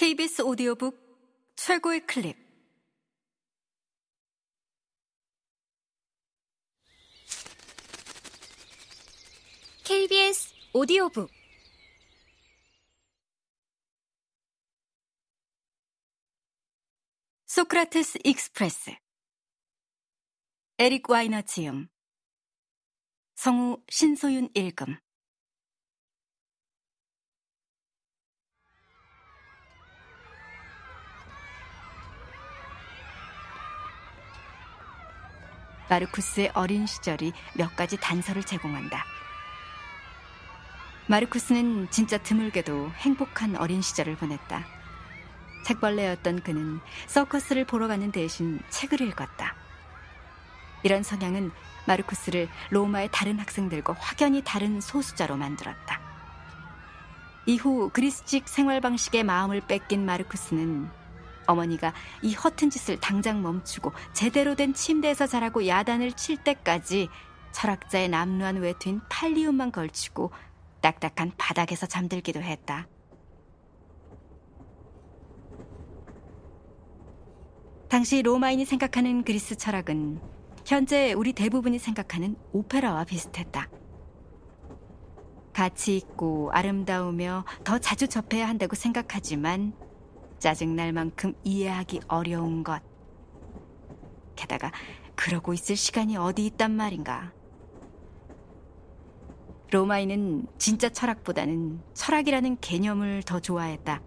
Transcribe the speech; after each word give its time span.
KBS 0.00 0.40
오디오북 0.40 0.98
최고의 1.56 2.06
클립. 2.06 2.34
KBS 9.84 10.54
오디오북. 10.72 11.30
소크라테스 17.44 18.20
익스프레스. 18.24 18.92
에릭 20.78 21.10
와이너 21.10 21.42
지음 21.42 21.88
성우 23.34 23.84
신소윤 23.90 24.48
읽음 24.54 24.96
마르쿠스의 35.90 36.52
어린 36.54 36.86
시절이 36.86 37.32
몇 37.54 37.76
가지 37.76 37.98
단서를 37.98 38.44
제공한다. 38.44 39.04
마르쿠스는 41.08 41.90
진짜 41.90 42.16
드물게도 42.18 42.92
행복한 42.98 43.56
어린 43.56 43.82
시절을 43.82 44.16
보냈다. 44.16 44.64
책벌레였던 45.66 46.42
그는 46.42 46.80
서커스를 47.08 47.64
보러 47.64 47.88
가는 47.88 48.12
대신 48.12 48.60
책을 48.70 49.00
읽었다. 49.02 49.56
이런 50.84 51.02
성향은 51.02 51.50
마르쿠스를 51.86 52.48
로마의 52.70 53.08
다른 53.12 53.38
학생들과 53.38 53.94
확연히 53.98 54.42
다른 54.42 54.80
소수자로 54.80 55.36
만들었다. 55.36 56.00
이후 57.46 57.90
그리스식 57.92 58.48
생활 58.48 58.80
방식의 58.80 59.24
마음을 59.24 59.60
뺏긴 59.62 60.06
마르쿠스는 60.06 60.99
어머니가 61.50 61.92
이 62.22 62.34
허튼 62.34 62.70
짓을 62.70 62.98
당장 63.00 63.42
멈추고 63.42 63.92
제대로 64.12 64.54
된 64.54 64.74
침대에서 64.74 65.26
자라고 65.26 65.66
야단을 65.66 66.12
칠 66.12 66.36
때까지 66.36 67.08
철학자의 67.52 68.08
남루한 68.08 68.56
외투인 68.56 69.00
팔리움만 69.08 69.72
걸치고 69.72 70.30
딱딱한 70.80 71.32
바닥에서 71.36 71.86
잠들기도 71.86 72.40
했다. 72.40 72.86
당시 77.88 78.22
로마인이 78.22 78.64
생각하는 78.64 79.24
그리스 79.24 79.56
철학은 79.56 80.20
현재 80.64 81.12
우리 81.12 81.32
대부분이 81.32 81.80
생각하는 81.80 82.36
오페라와 82.52 83.04
비슷했다. 83.04 83.68
가치 85.52 85.96
있고 85.96 86.50
아름다우며 86.52 87.44
더 87.64 87.78
자주 87.78 88.06
접해야 88.06 88.48
한다고 88.48 88.76
생각하지만 88.76 89.74
짜증날 90.40 90.92
만큼 90.92 91.34
이해하기 91.44 92.00
어려운 92.08 92.64
것. 92.64 92.82
게다가 94.34 94.72
그러고 95.14 95.52
있을 95.52 95.76
시간이 95.76 96.16
어디 96.16 96.46
있단 96.46 96.72
말인가. 96.72 97.32
로마인은 99.70 100.46
진짜 100.58 100.88
철학보다는 100.88 101.80
철학이라는 101.94 102.58
개념을 102.60 103.22
더 103.22 103.38
좋아했다. 103.38 104.02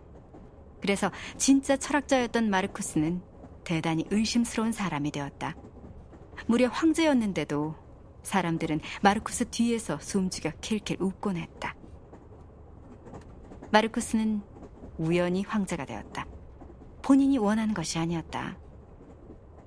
그래서 0.82 1.10
진짜 1.38 1.78
철학자였던 1.78 2.50
마르쿠스는 2.50 3.22
대단히 3.64 4.06
의심스러운 4.10 4.74
사람이 4.74 5.12
되었다. 5.12 5.56
무려 6.48 6.68
황제였는데도 6.68 7.76
사람들은 8.24 8.82
마르쿠스 9.02 9.50
뒤에서 9.50 10.00
숨죽여 10.00 10.52
킬킬 10.60 10.98
웃곤 11.00 11.38
했다. 11.38 11.76
마르쿠스는 13.72 14.42
우연히 14.98 15.44
황제가 15.44 15.86
되었다. 15.86 16.26
본인이 17.02 17.38
원하는 17.38 17.74
것이 17.74 18.00
아니었다. 18.00 18.58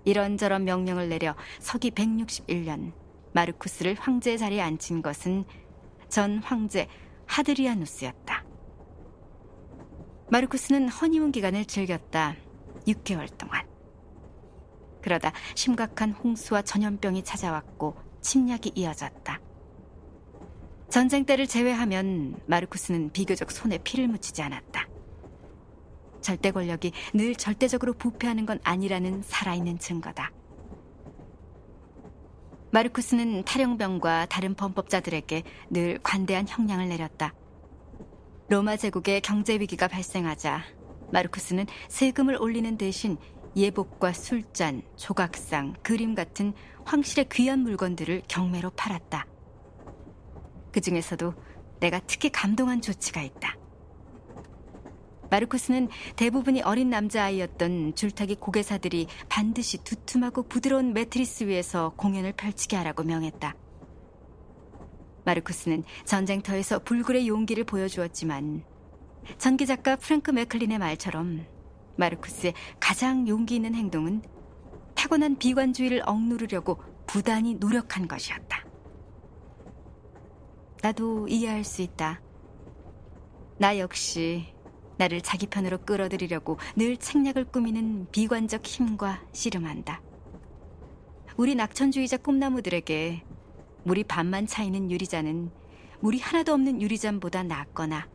이런저런 0.04 0.64
명령을 0.64 1.08
내려 1.08 1.34
서기 1.58 1.90
161년 1.90 2.92
마르쿠스를 3.32 3.96
황제 3.98 4.36
자리에 4.36 4.62
앉힌 4.62 5.02
것은 5.02 5.44
전 6.08 6.38
황제 6.38 6.88
하드리아누스였다. 7.26 8.44
마르쿠스는 10.30 10.88
허니문 10.88 11.32
기간을 11.32 11.66
즐겼다. 11.66 12.36
6개월 12.86 13.36
동안. 13.36 13.66
그러다 15.02 15.32
심각한 15.54 16.12
홍수와 16.12 16.62
전염병이 16.62 17.22
찾아왔고 17.22 17.96
침략이 18.22 18.72
이어졌다. 18.74 19.40
전쟁 20.88 21.24
때를 21.24 21.46
제외하면 21.46 22.40
마르쿠스는 22.46 23.10
비교적 23.12 23.50
손에 23.50 23.78
피를 23.78 24.08
묻히지 24.08 24.42
않았다. 24.42 24.85
절대 26.26 26.50
권력이 26.50 26.90
늘 27.14 27.36
절대적으로 27.36 27.92
부패하는 27.92 28.46
건 28.46 28.58
아니라는 28.64 29.22
살아있는 29.22 29.78
증거다. 29.78 30.32
마르쿠스는 32.72 33.44
탈영병과 33.44 34.26
다른 34.26 34.56
범법자들에게 34.56 35.44
늘 35.70 36.00
관대한 36.02 36.48
형량을 36.48 36.88
내렸다. 36.88 37.32
로마 38.48 38.76
제국의 38.76 39.20
경제 39.20 39.54
위기가 39.54 39.86
발생하자 39.86 40.64
마르쿠스는 41.12 41.66
세금을 41.88 42.36
올리는 42.40 42.76
대신 42.76 43.18
예복과 43.54 44.12
술잔, 44.12 44.82
조각상, 44.96 45.74
그림 45.84 46.16
같은 46.16 46.54
황실의 46.84 47.28
귀한 47.30 47.60
물건들을 47.60 48.22
경매로 48.26 48.70
팔았다. 48.70 49.26
그 50.72 50.80
중에서도 50.80 51.34
내가 51.78 52.00
특히 52.00 52.30
감동한 52.30 52.80
조치가 52.80 53.22
있다. 53.22 53.56
마르쿠스는 55.30 55.88
대부분이 56.16 56.62
어린 56.62 56.90
남자아이였던 56.90 57.94
줄타기 57.94 58.36
고개사들이 58.36 59.06
반드시 59.28 59.78
두툼하고 59.78 60.44
부드러운 60.44 60.92
매트리스 60.92 61.44
위에서 61.44 61.92
공연을 61.96 62.32
펼치게 62.32 62.76
하라고 62.76 63.02
명했다. 63.02 63.54
마르쿠스는 65.24 65.84
전쟁터에서 66.04 66.78
불굴의 66.78 67.26
용기를 67.28 67.64
보여주었지만 67.64 68.64
전기 69.38 69.66
작가 69.66 69.96
프랭크 69.96 70.30
맥클린의 70.30 70.78
말처럼 70.78 71.44
마르쿠스의 71.96 72.54
가장 72.78 73.26
용기 73.26 73.56
있는 73.56 73.74
행동은 73.74 74.22
타고난 74.94 75.36
비관주의를 75.36 76.02
억누르려고 76.06 76.80
부단히 77.06 77.54
노력한 77.54 78.08
것이었다. 78.08 78.64
나도 80.82 81.26
이해할 81.28 81.64
수 81.64 81.82
있다. 81.82 82.20
나 83.58 83.78
역시 83.78 84.54
나를 84.98 85.20
자기 85.20 85.46
편으로 85.46 85.78
끌어들이려고 85.78 86.58
늘 86.74 86.96
책략을 86.96 87.46
꾸미는 87.46 88.06
비관적 88.12 88.64
힘과 88.64 89.22
씨름한다. 89.32 90.00
우리 91.36 91.54
낙천주의자 91.54 92.18
꿈나무들에게 92.18 93.22
물이 93.84 94.04
반만 94.04 94.46
차이는 94.46 94.90
유리잔은 94.90 95.50
물이 96.00 96.18
하나도 96.20 96.52
없는 96.54 96.80
유리잔보다 96.80 97.42
낫거나 97.42 98.08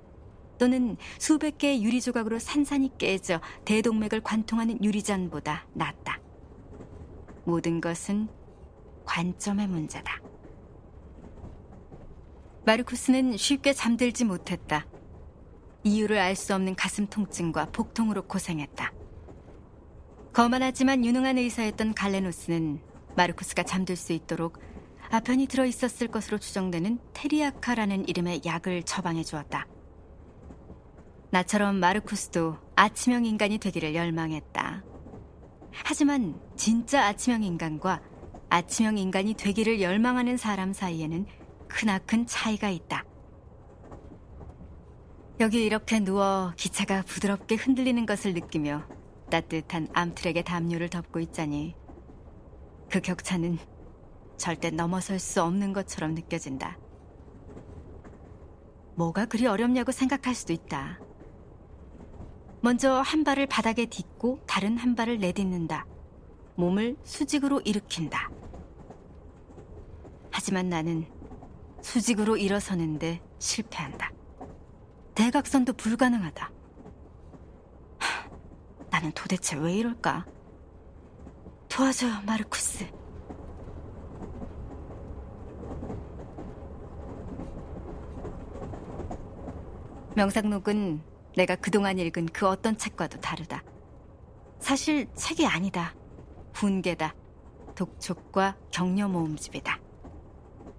또는 0.57 0.97
수백 1.17 1.57
개의 1.57 1.83
유리 1.83 2.01
조각으로 2.01 2.37
산산이 2.37 2.97
깨져 2.97 3.41
대동맥을 3.65 4.21
관통하는 4.21 4.83
유리잔보다 4.83 5.65
낫다. 5.73 6.19
모든 7.45 7.81
것은 7.81 8.27
관점의 9.05 9.67
문제다. 9.67 10.21
마르쿠스는 12.65 13.37
쉽게 13.37 13.73
잠들지 13.73 14.23
못했다. 14.23 14.85
이유를 15.83 16.17
알 16.19 16.35
수 16.35 16.53
없는 16.53 16.75
가슴 16.75 17.07
통증과 17.07 17.67
복통으로 17.71 18.23
고생했다. 18.23 18.93
거만하지만 20.33 21.03
유능한 21.05 21.37
의사였던 21.37 21.93
갈레노스는 21.93 22.81
마르쿠스가 23.15 23.63
잠들 23.63 23.95
수 23.95 24.13
있도록 24.13 24.59
아편이 25.09 25.47
들어 25.47 25.65
있었을 25.65 26.07
것으로 26.07 26.37
추정되는 26.37 26.99
테리아카라는 27.13 28.07
이름의 28.07 28.41
약을 28.45 28.83
처방해 28.83 29.23
주었다. 29.23 29.67
나처럼 31.31 31.75
마르쿠스도 31.77 32.57
아침형 32.75 33.25
인간이 33.25 33.57
되기를 33.57 33.93
열망했다. 33.93 34.83
하지만 35.71 36.39
진짜 36.55 37.05
아침형 37.07 37.43
인간과 37.43 38.01
아침형 38.49 38.97
인간이 38.97 39.33
되기를 39.33 39.81
열망하는 39.81 40.37
사람 40.37 40.73
사이에는 40.73 41.25
크나큰 41.67 42.27
차이가 42.27 42.69
있다. 42.69 43.05
여기 45.41 45.65
이렇게 45.65 45.99
누워 45.99 46.53
기차가 46.55 47.01
부드럽게 47.01 47.55
흔들리는 47.55 48.05
것을 48.05 48.35
느끼며 48.35 48.85
따뜻한 49.31 49.87
암트랙의 49.91 50.43
담요를 50.43 50.89
덮고 50.89 51.19
있자니 51.19 51.75
그 52.91 53.01
격차는 53.01 53.57
절대 54.37 54.69
넘어설 54.69 55.17
수 55.17 55.41
없는 55.41 55.73
것처럼 55.73 56.13
느껴진다. 56.13 56.77
뭐가 58.93 59.25
그리 59.25 59.47
어렵냐고 59.47 59.91
생각할 59.91 60.35
수도 60.35 60.53
있다. 60.53 60.99
먼저 62.61 63.01
한 63.01 63.23
발을 63.23 63.47
바닥에 63.47 63.87
딛고 63.87 64.41
다른 64.45 64.77
한 64.77 64.95
발을 64.95 65.17
내딛는다. 65.17 65.87
몸을 66.53 66.97
수직으로 67.03 67.61
일으킨다. 67.61 68.29
하지만 70.29 70.69
나는 70.69 71.07
수직으로 71.81 72.37
일어서는데 72.37 73.21
실패한다. 73.39 74.20
대각선도 75.21 75.73
불가능하다. 75.73 76.51
나는 78.89 79.11
도대체 79.11 79.55
왜 79.55 79.75
이럴까? 79.75 80.25
도와줘요, 81.69 82.21
마르쿠스. 82.25 82.87
명상록은 90.15 91.03
내가 91.37 91.55
그동안 91.55 91.99
읽은 91.99 92.25
그 92.25 92.47
어떤 92.47 92.75
책과도 92.75 93.19
다르다. 93.19 93.61
사실 94.57 95.07
책이 95.13 95.45
아니다. 95.45 95.93
훈계다. 96.55 97.13
독촉과 97.75 98.57
격려 98.71 99.07
모음집이다. 99.07 99.79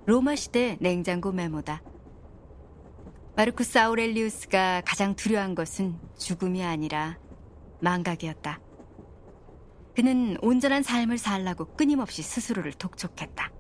로마 0.06 0.34
시대 0.34 0.76
냉장고 0.80 1.30
메모다. 1.30 1.91
마르쿠스 3.34 3.78
아우렐리우스가 3.78 4.82
가장 4.84 5.16
두려워한 5.16 5.54
것은 5.54 5.98
죽음이 6.18 6.62
아니라 6.62 7.18
망각이었다. 7.80 8.60
그는 9.96 10.36
온전한 10.42 10.82
삶을 10.82 11.16
살라고 11.16 11.74
끊임없이 11.74 12.22
스스로를 12.22 12.74
독촉했다. 12.74 13.50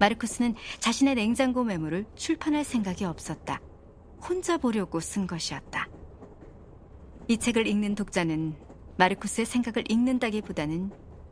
마르쿠스는 0.00 0.56
자신의 0.80 1.14
냉장고 1.14 1.62
메모를 1.62 2.04
출판할 2.16 2.64
생각이 2.64 3.04
없었다. 3.04 3.60
혼자 4.20 4.58
보려고 4.58 4.98
쓴 4.98 5.28
것이었다. 5.28 5.88
이 7.28 7.36
책을 7.38 7.68
읽는 7.68 7.94
독자는 7.94 8.56
마르쿠스의 8.98 9.46
생각을 9.46 9.88
읽는다기보다는 9.88 10.90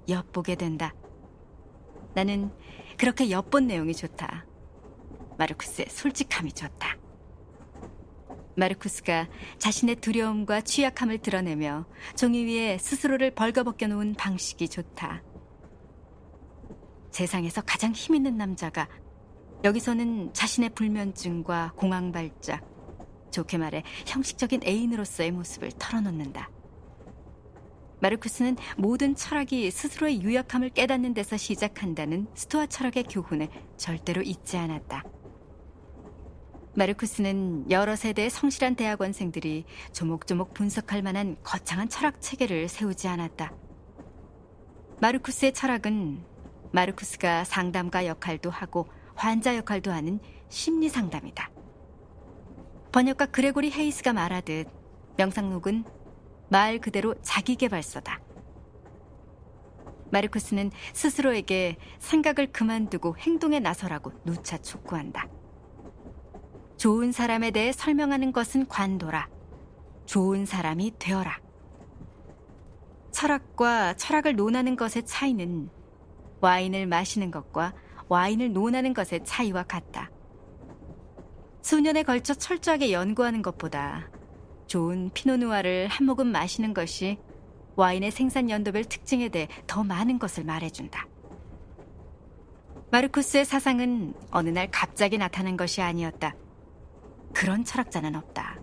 엿보게 0.09 0.55
된다. 0.55 0.95
나는 2.15 2.53
그렇게 2.97 3.31
엿본 3.33 3.67
내용이 3.67 3.95
좋다. 3.95 4.47
마르쿠스의 5.39 5.87
솔직함이 5.89 6.53
좋다. 6.53 7.00
마르쿠스가 8.57 9.29
자신의 9.59 9.97
두려움과 9.97 10.61
취약함을 10.63 11.19
드러내며 11.19 11.87
종이 12.17 12.45
위에 12.45 12.79
스스로를 12.79 13.31
벌거벗겨 13.33 13.87
놓은 13.87 14.15
방식이 14.15 14.69
좋다. 14.69 15.23
세상에서 17.11 17.63
가장 17.63 17.93
힘 17.93 18.15
있는 18.15 18.37
남자가 18.37 18.89
여기서는 19.65 20.33
자신의 20.33 20.71
불면증과 20.71 21.75
공황 21.77 22.13
발작, 22.13 22.65
좋게 23.31 23.59
말해 23.59 23.83
형식적인 24.07 24.63
애인으로서의 24.65 25.33
모습을 25.33 25.71
털어놓는다. 25.79 26.51
마르쿠스는 28.01 28.57
모든 28.79 29.15
철학이 29.15 29.71
스스로의 29.71 30.23
유약함을 30.23 30.71
깨닫는 30.71 31.13
데서 31.13 31.37
시작한다는 31.37 32.27
스토아 32.35 32.67
철학의 32.67 33.05
교훈을 33.05 33.49
절대로 33.77 34.23
잊지 34.23 34.57
않았다. 34.57 35.05
마르쿠스는 36.75 37.69
여러 37.71 37.97
세대의 37.97 38.31
성실한 38.31 38.77
대학원생들이 38.77 39.65
조목조목 39.93 40.55
분석할 40.55 41.03
만한 41.03 41.37
거창한 41.43 41.89
철학 41.89 42.21
체계를 42.21 42.69
세우지 42.69 43.09
않았다. 43.09 43.53
마르쿠스의 45.01 45.53
철학은 45.53 46.23
마르쿠스가 46.73 47.43
상담가 47.43 48.07
역할도 48.07 48.51
하고 48.51 48.87
환자 49.17 49.57
역할도 49.57 49.91
하는 49.91 50.21
심리 50.49 50.89
상담이다. 50.89 51.51
번역가 52.93 53.27
그레고리 53.27 53.73
헤이스가 53.73 54.13
말하듯 54.13 54.69
명상록은 55.17 55.85
말 56.51 56.79
그대로 56.79 57.15
자기 57.23 57.57
개발서다. 57.57 58.21
마르쿠스는 60.13 60.71
스스로에게 60.93 61.77
생각을 61.99 62.53
그만두고 62.53 63.17
행동에 63.19 63.59
나서라고 63.59 64.13
누차 64.25 64.59
촉구한다. 64.59 65.40
좋은 66.81 67.13
사람에 67.13 67.51
대해 67.51 67.73
설명하는 67.73 68.33
것은 68.33 68.67
관도라. 68.67 69.29
좋은 70.07 70.47
사람이 70.47 70.95
되어라. 70.99 71.39
철학과 73.11 73.93
철학을 73.93 74.35
논하는 74.35 74.77
것의 74.77 75.05
차이는 75.05 75.69
와인을 76.41 76.87
마시는 76.87 77.31
것과 77.31 77.75
와인을 78.09 78.55
논하는 78.55 78.95
것의 78.95 79.27
차이와 79.27 79.65
같다. 79.65 80.11
수년에 81.61 82.03
걸쳐 82.03 82.33
철저하게 82.33 82.93
연구하는 82.93 83.43
것보다 83.43 84.09
좋은 84.67 85.11
피노누아를 85.13 85.87
한 85.89 86.07
모금 86.07 86.29
마시는 86.29 86.73
것이 86.73 87.19
와인의 87.77 88.11
생산 88.11 88.49
연도별 88.49 88.85
특징에 88.85 89.29
대해 89.29 89.49
더 89.67 89.85
많은 89.85 90.19
것을 90.19 90.45
말해준다. 90.45 91.07
마르쿠스의 92.91 93.45
사상은 93.45 94.15
어느 94.31 94.49
날 94.49 94.71
갑자기 94.71 95.19
나타난 95.19 95.59
것이 95.59 95.83
아니었다. 95.83 96.35
그런 97.35 97.65
철학자는 97.65 98.15
없다. 98.17 98.61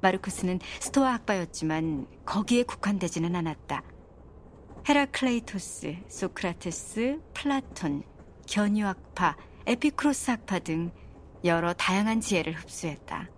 마르쿠스는 0.00 0.60
스토아 0.80 1.14
학파였지만 1.14 2.06
거기에 2.24 2.62
국한되지는 2.62 3.34
않았다. 3.34 3.82
헤라클레이토스, 4.88 5.96
소크라테스, 6.08 7.20
플라톤, 7.34 8.04
견유 8.46 8.86
학파, 8.86 9.36
에피쿠로스 9.66 10.30
학파 10.30 10.58
등 10.60 10.92
여러 11.44 11.72
다양한 11.72 12.20
지혜를 12.20 12.52
흡수했다. 12.52 13.28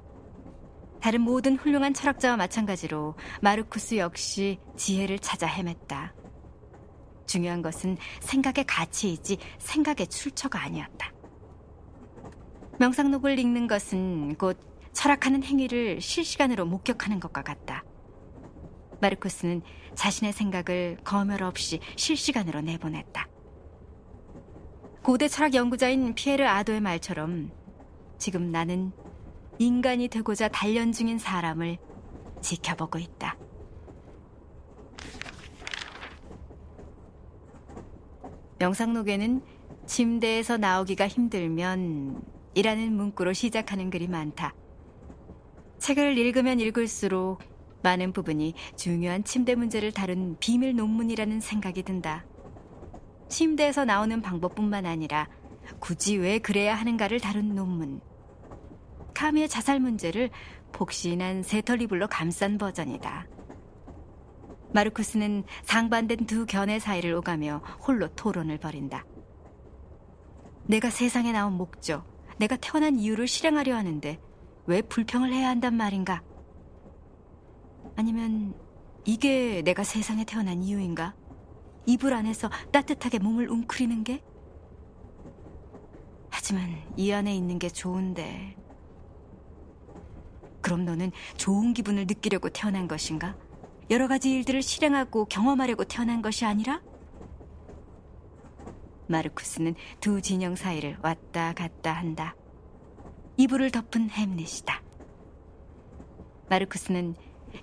다른 1.01 1.21
모든 1.21 1.57
훌륭한 1.57 1.95
철학자와 1.95 2.37
마찬가지로 2.37 3.15
마르쿠스 3.41 3.97
역시 3.97 4.59
지혜를 4.77 5.21
찾아 5.21 5.47
헤맸다. 5.47 6.13
중요한 7.27 7.63
것은 7.63 7.97
생각의 8.21 8.65
가치이지 8.65 9.39
생각의 9.59 10.09
출처가 10.09 10.61
아니었다. 10.61 11.13
명상록을 12.79 13.39
읽는 13.41 13.67
것은 13.67 14.37
곧 14.37 14.57
철학하는 14.93 15.43
행위를 15.43 16.01
실시간으로 16.01 16.65
목격하는 16.65 17.19
것과 17.19 17.43
같다. 17.43 17.85
마르쿠스는 19.01 19.63
자신의 19.95 20.33
생각을 20.33 20.99
검열 21.03 21.43
없이 21.43 21.81
실시간으로 21.97 22.61
내보냈다. 22.61 23.29
고대 25.03 25.27
철학 25.27 25.55
연구자인 25.55 26.15
피에르 26.15 26.45
아도의 26.45 26.81
말처럼 26.81 27.51
지금 28.17 28.53
나는 28.53 28.93
인간이 29.59 30.07
되고자 30.09 30.49
단련 30.49 30.93
중인 30.93 31.19
사람을 31.19 31.79
지켜보고 32.41 32.99
있다. 32.99 33.37
명상록에는 38.61 39.43
침대에서 39.87 40.59
나오기가 40.59 41.09
힘들면 41.09 42.38
이라는 42.55 42.93
문구로 42.93 43.33
시작하는 43.33 43.91
글이 43.91 44.09
많다. 44.09 44.55
책을 45.79 46.19
읽으면 46.19 46.61
읽을수록 46.61 47.41
많은 47.83 48.13
부분이 48.13 48.55
중요한 48.77 49.23
침대 49.25 49.55
문제를 49.55 49.93
다룬 49.93 50.37
비밀 50.41 50.75
논문이라는 50.75 51.41
생각이 51.41 51.83
든다. 51.83 52.25
침대에서 53.29 53.85
나오는 53.85 54.21
방법뿐만 54.21 54.87
아니라 54.87 55.29
굳이 55.79 56.17
왜 56.17 56.39
그래야 56.39 56.75
하는가를 56.75 57.21
다룬 57.21 57.55
논문. 57.55 58.01
카미의 59.15 59.49
자살 59.49 59.81
문제를 59.81 60.31
폭신한 60.73 61.43
새털이불로 61.43 62.09
감싼 62.09 62.59
버전이다. 62.59 63.27
마르쿠스는 64.73 65.45
상반된 65.63 66.27
두 66.27 66.47
견해 66.47 66.79
사이를 66.79 67.15
오가며 67.15 67.59
홀로 67.87 68.09
토론을 68.09 68.59
벌인다. 68.59 69.05
내가 70.67 70.91
세상에 70.91 71.33
나온 71.33 71.55
목적, 71.55 72.05
내가 72.39 72.57
태어난 72.57 72.99
이유를 72.99 73.27
실행하려 73.27 73.75
하는데 73.75 74.21
왜 74.67 74.83
불평을 74.83 75.33
해야 75.33 75.49
한단 75.49 75.75
말인가? 75.75 76.23
아니면 77.97 78.55
이게 79.05 79.63
내가 79.63 79.83
세상에 79.83 80.25
태어난 80.25 80.63
이유인가? 80.63 81.15
이불 81.87 82.13
안에서 82.13 82.51
따뜻하게 82.71 83.19
몸을 83.19 83.49
웅크리는 83.49 84.05
게? 84.05 84.23
하지만 86.29 86.83
이 86.97 87.11
안에 87.11 87.35
있는 87.35 87.59
게 87.59 87.69
좋은데. 87.69 88.57
그럼 90.61 90.85
너는 90.85 91.13
좋은 91.37 91.73
기분을 91.73 92.07
느끼려고 92.07 92.51
태어난 92.51 92.87
것인가? 92.87 93.37
여러 93.91 94.07
가지 94.07 94.31
일들을 94.31 94.61
실행하고 94.63 95.25
경험하려고 95.25 95.85
태어난 95.85 96.21
것이 96.21 96.45
아니라? 96.45 96.83
마르쿠스는 99.09 99.75
두 100.01 100.21
진영 100.21 100.55
사이를 100.57 100.99
왔다 101.03 101.53
갔다 101.53 101.93
한다. 101.93 102.35
이불을 103.37 103.71
덮은 103.71 104.11
햄릿이다. 104.11 104.83
마르쿠스는 106.49 107.15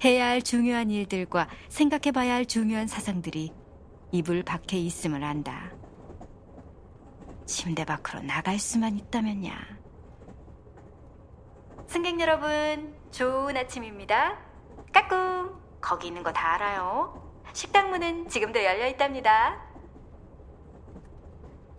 해야 0.03 0.27
할 0.27 0.41
중요한 0.41 0.89
일들과 0.89 1.47
생각해봐야 1.69 2.33
할 2.33 2.45
중요한 2.45 2.87
사상들이 2.87 3.51
이불 4.11 4.43
밖에 4.43 4.77
있음을 4.77 5.23
안다. 5.23 5.71
침대 7.45 7.85
밖으로 7.85 8.21
나갈 8.21 8.57
수만 8.57 8.97
있다면야. 8.97 9.53
승객 11.87 12.19
여러분, 12.19 12.95
좋은 13.11 13.55
아침입니다. 13.55 14.39
까꿍! 14.91 15.53
거기 15.81 16.07
있는 16.07 16.23
거 16.23 16.31
다 16.31 16.55
알아요. 16.55 17.21
식당 17.53 17.89
문은 17.91 18.27
지금도 18.27 18.63
열려 18.63 18.87
있답니다. 18.87 19.61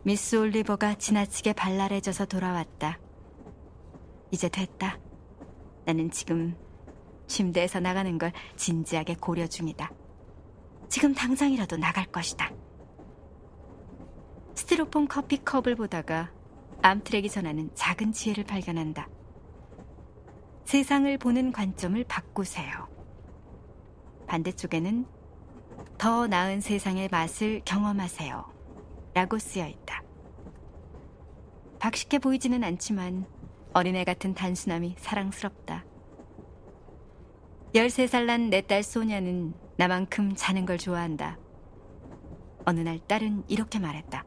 미스 0.06 0.36
올리버가 0.36 0.94
지나치게 0.94 1.54
발랄해져서 1.54 2.26
돌아왔다. 2.26 3.00
이제 4.30 4.48
됐다. 4.48 5.00
나는 5.84 6.12
지금 6.12 6.56
침대에서 7.26 7.80
나가는 7.80 8.16
걸 8.16 8.30
진지하게 8.54 9.16
고려 9.16 9.48
중이다. 9.48 9.90
지금 10.88 11.12
당장이라도 11.12 11.78
나갈 11.78 12.06
것이다. 12.06 12.52
스티로폼 14.54 15.08
커피 15.08 15.38
컵을 15.44 15.74
보다가 15.74 16.30
암트랙이 16.82 17.28
전하는 17.28 17.68
작은 17.74 18.12
지혜를 18.12 18.44
발견한다. 18.44 19.08
세상을 20.66 21.18
보는 21.18 21.50
관점을 21.50 22.04
바꾸세요. 22.04 22.86
반대쪽에는 24.28 25.04
더 25.98 26.28
나은 26.28 26.60
세상의 26.60 27.08
맛을 27.10 27.60
경험하세요. 27.64 28.54
라고 29.16 29.38
쓰여 29.38 29.66
있다. 29.66 29.95
박식해 31.78 32.18
보이지는 32.18 32.64
않지만 32.64 33.26
어린애 33.72 34.04
같은 34.04 34.34
단순함이 34.34 34.96
사랑스럽다. 34.98 35.84
13살 37.74 38.24
난 38.24 38.48
내 38.50 38.62
딸 38.62 38.82
소냐는 38.82 39.52
나만큼 39.76 40.32
자는 40.34 40.64
걸 40.64 40.78
좋아한다. 40.78 41.38
어느 42.64 42.80
날 42.80 42.98
딸은 42.98 43.44
이렇게 43.48 43.78
말했다. 43.78 44.24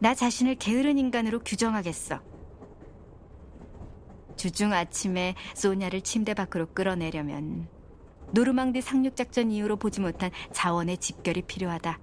나 0.00 0.14
자신을 0.14 0.56
게으른 0.56 0.98
인간으로 0.98 1.40
규정하겠어. 1.40 2.20
주중 4.36 4.72
아침에 4.72 5.34
소냐를 5.54 6.02
침대 6.02 6.34
밖으로 6.34 6.66
끌어내려면 6.74 7.68
노르망디 8.32 8.82
상륙작전 8.82 9.50
이후로 9.50 9.76
보지 9.76 10.00
못한 10.00 10.30
자원의 10.52 10.98
집결이 10.98 11.42
필요하다. 11.42 11.98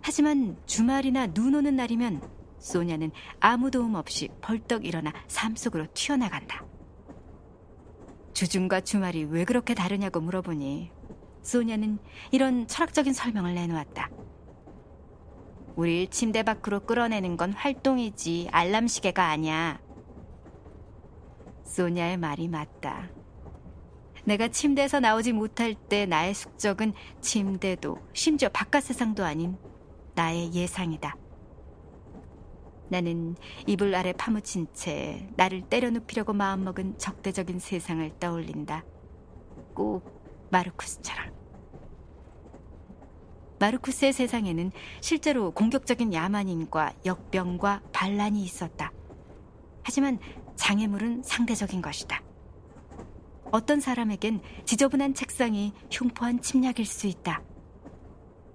하지만 0.00 0.56
주말이나 0.66 1.26
눈 1.28 1.54
오는 1.54 1.76
날이면 1.76 2.22
소냐는 2.58 3.10
아무 3.40 3.70
도움 3.70 3.94
없이 3.94 4.28
벌떡 4.40 4.84
일어나 4.84 5.12
삶 5.28 5.54
속으로 5.56 5.86
튀어나간다. 5.94 6.64
주중과 8.32 8.80
주말이 8.80 9.24
왜 9.24 9.44
그렇게 9.44 9.74
다르냐고 9.74 10.20
물어보니 10.20 10.90
소냐는 11.42 11.98
이런 12.32 12.66
철학적인 12.66 13.12
설명을 13.12 13.54
내놓았다. 13.54 14.10
우리 15.76 16.08
침대 16.08 16.42
밖으로 16.42 16.80
끌어내는 16.80 17.36
건 17.36 17.52
활동이지 17.52 18.48
알람 18.50 18.86
시계가 18.86 19.28
아니야. 19.28 19.80
소냐의 21.64 22.16
말이 22.16 22.48
맞다. 22.48 23.10
내가 24.24 24.48
침대에서 24.48 25.00
나오지 25.00 25.32
못할 25.32 25.74
때 25.74 26.06
나의 26.06 26.34
숙적은 26.34 26.94
침대도 27.20 27.98
심지어 28.14 28.48
바깥 28.48 28.84
세상도 28.84 29.24
아닌 29.24 29.56
나의 30.14 30.54
예상이다. 30.54 31.16
나는 32.94 33.34
이불 33.66 33.92
아래 33.96 34.12
파묻힌 34.12 34.68
채 34.72 35.28
나를 35.34 35.62
때려눕히려고 35.62 36.32
마음먹은 36.32 36.96
적대적인 36.96 37.58
세상을 37.58 38.08
떠올린다. 38.20 38.84
꼭 39.74 40.48
마르쿠스처럼. 40.52 41.34
마르쿠스의 43.58 44.12
세상에는 44.12 44.70
실제로 45.00 45.50
공격적인 45.50 46.14
야만인과 46.14 46.92
역병과 47.04 47.82
반란이 47.92 48.44
있었다. 48.44 48.92
하지만 49.82 50.20
장애물은 50.54 51.24
상대적인 51.24 51.82
것이다. 51.82 52.22
어떤 53.50 53.80
사람에겐 53.80 54.40
지저분한 54.66 55.14
책상이 55.14 55.72
흉포한 55.90 56.42
침략일 56.42 56.86
수 56.86 57.08
있다. 57.08 57.42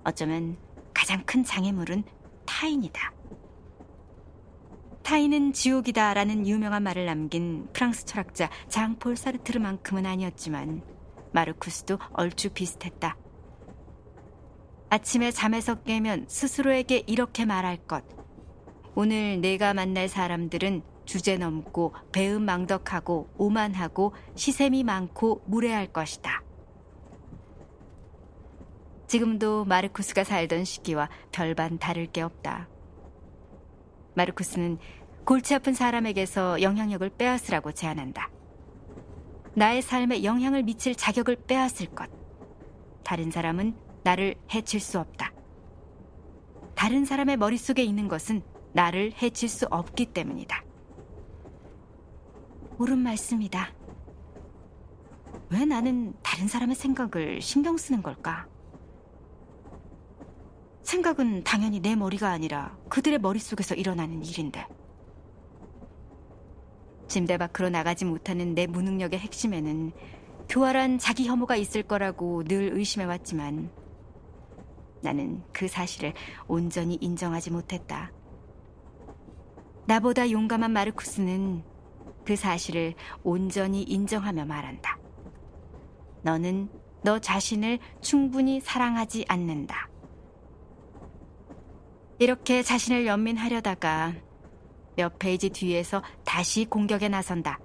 어쩌면 0.06 0.56
가장 0.94 1.26
큰 1.26 1.44
장애물은 1.44 2.06
타인이다. 2.46 3.19
타인은 5.10 5.54
지옥이다라는 5.54 6.46
유명한 6.46 6.84
말을 6.84 7.08
남긴 7.08 7.68
프랑스 7.74 8.06
철학자 8.06 8.48
장폴 8.68 9.18
사르트르만큼은 9.18 10.06
아니었지만 10.06 10.84
마르쿠스도 11.32 11.98
얼추 12.14 12.52
비슷했다. 12.52 13.18
아침에 14.92 15.32
잠에서 15.32 15.82
깨면 15.82 16.28
스스로에게 16.30 17.06
이렇게 17.08 17.46
말할 17.46 17.78
것. 17.88 18.04
오늘 18.94 19.42
내가 19.42 19.74
만날 19.74 20.08
사람들은 20.10 20.84
주제 21.06 21.38
넘고 21.38 21.96
배은망덕하고 22.12 23.30
오만하고 23.36 24.14
시샘이 24.36 24.84
많고 24.84 25.42
무례할 25.48 25.88
것이다. 25.88 26.44
지금도 29.08 29.66
마르쿠스가 29.66 30.24
살던 30.24 30.66
시기와 30.66 31.10
별반 31.32 31.80
다를 31.80 32.06
게 32.06 32.22
없다. 32.22 32.70
마르쿠스는 34.20 34.78
골치 35.24 35.56
아픈 35.56 35.74
사람에게서 35.74 36.62
영향력을 36.62 37.10
빼앗으라고 37.18 37.72
제안한다. 37.72 38.30
나의 39.54 39.82
삶에 39.82 40.24
영향을 40.24 40.64
미칠 40.64 40.94
자격을 40.96 41.38
빼앗을 41.48 41.88
것. 41.88 42.10
다른 43.04 43.32
사람은 43.32 43.76
나를 44.04 44.36
해칠 44.54 44.80
수 44.80 45.00
없다. 45.00 45.32
다른 46.76 47.06
사람의 47.06 47.38
머릿속에 47.38 47.84
있는 47.84 48.08
것은 48.08 48.42
나를 48.74 49.14
해칠 49.22 49.48
수 49.48 49.66
없기 49.70 50.08
때문이다. 50.08 50.64
옳은 52.78 52.98
말씀이다. 53.00 53.74
왜 55.50 55.66
나는 55.66 56.14
다른 56.22 56.48
사람의 56.48 56.76
생각을 56.76 57.42
신경 57.42 57.78
쓰는 57.78 58.04
걸까? 58.04 58.48
생각은 60.90 61.44
당연히 61.44 61.80
내 61.80 61.96
머리가 61.96 62.30
아니라 62.30 62.76
그들의 62.90 63.20
머릿속에서 63.20 63.76
일어나는 63.76 64.26
일인데. 64.26 64.66
침대 67.08 67.38
밖으로 67.38 67.70
나가지 67.70 68.06
못하는 68.06 68.56
내 68.56 68.66
무능력의 68.66 69.20
핵심에는 69.20 69.92
교활한 70.50 70.98
자기 70.98 71.28
혐오가 71.28 71.56
있을 71.56 71.84
거라고 71.84 72.44
늘 72.44 72.72
의심해왔지만 72.74 73.70
나는 75.02 75.44
그 75.54 75.68
사실을 75.68 76.14
온전히 76.48 76.98
인정하지 77.00 77.52
못했다. 77.52 78.12
나보다 79.86 80.32
용감한 80.32 80.72
마르쿠스는 80.72 81.64
그 82.26 82.36
사실을 82.36 82.96
온전히 83.24 83.84
인정하며 83.84 84.46
말한다. 84.46 84.98
너는 86.24 86.68
너 87.04 87.20
자신을 87.20 87.78
충분히 88.02 88.60
사랑하지 88.60 89.26
않는다. 89.28 89.89
이렇게 92.20 92.64
자신을 92.64 93.08
연민하려다가 93.08 94.14
몇 94.98 95.18
페이지 95.20 95.50
뒤에서 95.50 96.04
다시 96.26 96.66
공격에 96.66 97.08
나선다. 97.08 97.60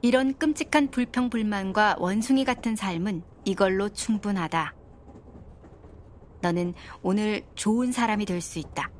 이런 0.00 0.32
끔찍한 0.38 0.90
불평불만과 0.90 1.96
원숭이 1.98 2.44
같은 2.44 2.74
삶은 2.74 3.22
이걸로 3.44 3.90
충분하다. 3.90 4.74
너는 6.40 6.72
오늘 7.02 7.44
좋은 7.54 7.92
사람이 7.92 8.24
될 8.24 8.40
수 8.40 8.58
있다. 8.58 8.90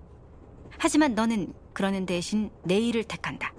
하지만 0.79 1.15
너는 1.15 1.55
그러는 1.73 2.05
대신 2.05 2.51
내일을 2.65 3.05
택한다. 3.05 3.55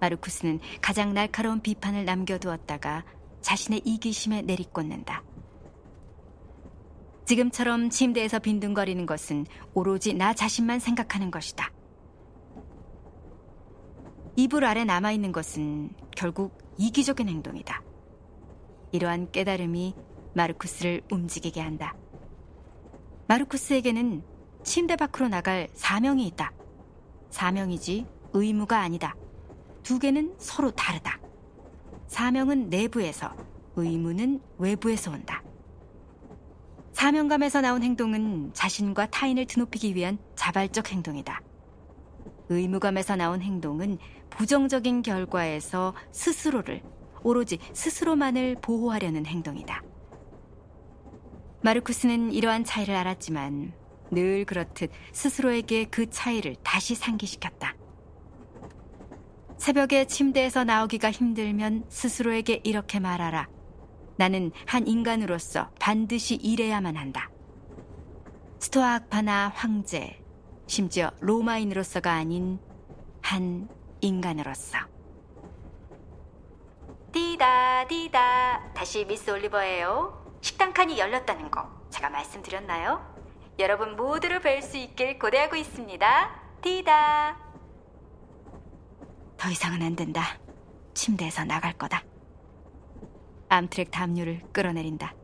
마르쿠스는 0.00 0.60
가장 0.82 1.14
날카로운 1.14 1.60
비판을 1.60 2.04
남겨두었다가 2.04 3.04
자신의 3.40 3.80
이기심에 3.84 4.42
내리꽂는다. 4.42 5.22
지금처럼 7.24 7.90
침대에서 7.90 8.38
빈둥거리는 8.38 9.06
것은 9.06 9.46
오로지 9.72 10.12
나 10.12 10.34
자신만 10.34 10.78
생각하는 10.78 11.30
것이다. 11.30 11.70
이불 14.36 14.64
아래 14.64 14.84
남아있는 14.84 15.32
것은 15.32 15.90
결국 16.16 16.58
이기적인 16.76 17.28
행동이다. 17.28 17.82
이러한 18.92 19.30
깨달음이 19.30 19.94
마르쿠스를 20.34 21.02
움직이게 21.10 21.60
한다. 21.60 21.94
마르쿠스에게는 23.28 24.22
침대 24.64 24.96
밖으로 24.96 25.28
나갈 25.28 25.68
사명이 25.72 26.26
있다. 26.26 26.52
사명이지 27.30 28.06
의무가 28.32 28.80
아니다. 28.80 29.14
두 29.82 29.98
개는 29.98 30.34
서로 30.38 30.70
다르다. 30.72 31.20
사명은 32.08 32.70
내부에서, 32.70 33.32
의무는 33.76 34.40
외부에서 34.58 35.12
온다. 35.12 35.43
사명감에서 37.04 37.60
나온 37.60 37.82
행동은 37.82 38.54
자신과 38.54 39.10
타인을 39.10 39.44
드높이기 39.44 39.94
위한 39.94 40.16
자발적 40.36 40.90
행동이다. 40.90 41.38
의무감에서 42.48 43.16
나온 43.16 43.42
행동은 43.42 43.98
부정적인 44.30 45.02
결과에서 45.02 45.92
스스로를, 46.12 46.82
오로지 47.22 47.58
스스로만을 47.74 48.56
보호하려는 48.62 49.26
행동이다. 49.26 49.82
마르쿠스는 51.60 52.32
이러한 52.32 52.64
차이를 52.64 52.94
알았지만 52.94 53.74
늘 54.10 54.46
그렇듯 54.46 54.90
스스로에게 55.12 55.84
그 55.90 56.08
차이를 56.08 56.56
다시 56.62 56.94
상기시켰다. 56.94 57.76
새벽에 59.58 60.06
침대에서 60.06 60.64
나오기가 60.64 61.10
힘들면 61.10 61.84
스스로에게 61.90 62.62
이렇게 62.64 62.98
말하라. 62.98 63.53
나는 64.16 64.52
한 64.66 64.86
인간으로서 64.86 65.70
반드시 65.78 66.36
일해야만 66.36 66.96
한다. 66.96 67.30
스토아 68.58 68.94
악파나 68.94 69.52
황제, 69.54 70.22
심지어 70.66 71.10
로마인으로서가 71.20 72.12
아닌 72.12 72.58
한 73.20 73.68
인간으로서. 74.00 74.78
디다 77.12 77.86
디다 77.86 78.72
다시 78.74 79.04
미스 79.04 79.30
올리버예요. 79.30 80.38
식당 80.40 80.72
칸이 80.72 80.98
열렸다는 80.98 81.50
거 81.50 81.68
제가 81.90 82.10
말씀드렸나요? 82.10 83.14
여러분 83.58 83.94
모두를 83.96 84.40
뵐 84.40 84.60
수 84.62 84.76
있길 84.76 85.18
고대하고 85.18 85.56
있습니다. 85.56 86.30
디다. 86.60 87.38
더 89.36 89.50
이상은 89.50 89.82
안 89.82 89.94
된다. 89.94 90.22
침대에서 90.94 91.44
나갈 91.44 91.72
거다. 91.74 92.02
암트랙 93.54 93.90
담요를 93.92 94.40
끌어내린다. 94.52 95.14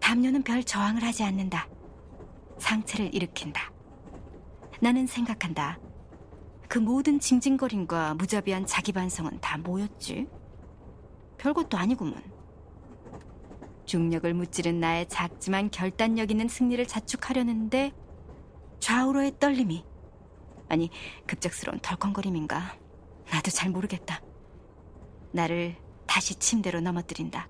담요는 0.00 0.42
별 0.42 0.64
저항을 0.64 1.02
하지 1.02 1.24
않는다. 1.24 1.68
상체를 2.58 3.14
일으킨다. 3.14 3.70
나는 4.80 5.06
생각한다. 5.06 5.78
그 6.68 6.78
모든 6.78 7.20
징징거림과 7.20 8.14
무자비한 8.14 8.64
자기 8.64 8.92
반성은 8.92 9.40
다 9.40 9.58
뭐였지? 9.58 10.26
별것도 11.36 11.76
아니구먼. 11.76 12.22
중력을 13.84 14.32
무찌른 14.34 14.80
나의 14.80 15.08
작지만 15.08 15.70
결단력 15.70 16.30
있는 16.30 16.48
승리를 16.48 16.84
자축하려는데 16.86 17.92
좌우로의 18.80 19.38
떨림이 19.38 19.84
아니 20.68 20.90
급작스러운 21.26 21.80
덜컹거림인가 21.80 22.76
나도 23.30 23.50
잘 23.50 23.70
모르겠다. 23.70 24.20
나를 25.32 25.76
다시 26.08 26.34
침대로 26.34 26.80
넘어뜨린다. 26.80 27.48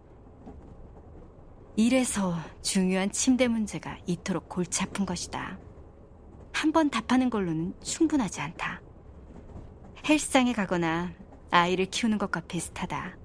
이래서 1.77 2.35
중요한 2.61 3.11
침대 3.11 3.47
문제가 3.49 3.97
이토록 4.07 4.49
골치 4.49 4.83
아픈 4.83 5.07
것이다. 5.07 5.59
한 6.53 6.73
번 6.73 6.91
답하는 6.91 7.31
걸로는 7.31 7.73
충분하지 7.83 8.41
않다. 8.41 8.81
헬스장에 10.09 10.53
가거나 10.53 11.13
아이를 11.51 11.87
키우는 11.87 12.19
것과 12.19 12.41
비슷하다. 12.41 13.17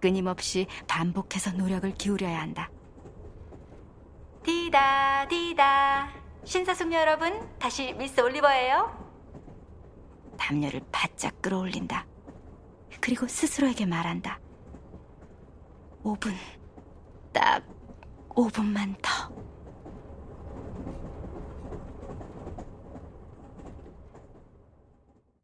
끊임없이 0.00 0.66
반복해서 0.86 1.50
노력을 1.52 1.92
기울여야 1.94 2.40
한다. 2.40 2.70
디다, 4.44 5.26
디다. 5.28 6.10
신사숙녀 6.44 6.98
여러분, 7.00 7.48
다시 7.58 7.92
미스 7.94 8.20
올리버예요. 8.20 9.10
담요를 10.38 10.80
바짝 10.92 11.42
끌어올린다. 11.42 12.06
그리고 13.00 13.26
스스로에게 13.26 13.84
말한다. 13.84 14.38
5분, 16.02 16.34
딱 17.32 17.62
5분만 18.30 18.96
더. 19.02 19.49